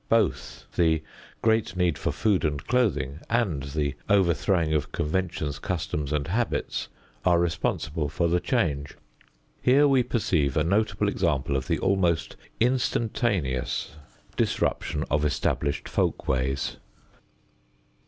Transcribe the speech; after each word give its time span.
Both 0.09 0.65
the 0.75 1.03
great 1.43 1.75
need 1.75 1.95
for 1.95 2.11
food 2.11 2.43
and 2.43 2.65
clothing 2.65 3.19
and 3.29 3.61
the 3.61 3.93
overthrowing 4.09 4.73
of 4.73 4.91
conventions, 4.91 5.59
customs 5.59 6.11
and 6.11 6.27
habits 6.27 6.87
are 7.23 7.37
responsible 7.39 8.09
for 8.09 8.27
the 8.27 8.39
change. 8.39 8.95
Here 9.61 9.87
we 9.87 10.01
perceive 10.01 10.57
a 10.57 10.63
notable 10.63 11.07
example 11.07 11.55
of 11.55 11.67
the 11.67 11.77
almost 11.77 12.35
instantaneous 12.59 13.93
disruption 14.35 15.03
of 15.11 15.23
established 15.23 15.87
folk 15.87 16.27
ways. 16.27 16.77